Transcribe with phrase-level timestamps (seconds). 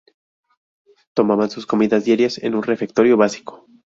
[1.13, 3.67] Tomaban sus comidas diarias en un refectorio básico.